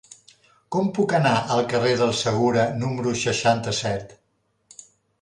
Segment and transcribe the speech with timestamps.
[0.75, 4.21] Com puc anar al carrer del Segura número seixanta-set?